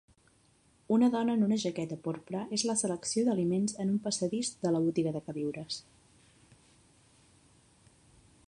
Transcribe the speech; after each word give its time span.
Una 0.95 1.09
dona 1.15 1.35
en 1.39 1.43
una 1.47 1.57
jaqueta 1.63 1.97
porpra 2.07 2.41
és 2.57 2.63
la 2.69 2.75
selecció 2.83 3.25
d'aliments 3.27 3.77
en 3.85 3.93
un 3.97 4.01
passadís 4.07 4.51
de 4.67 4.75
la 4.77 4.83
botiga 4.87 5.15
de 5.19 5.23
queviures. 5.29 5.81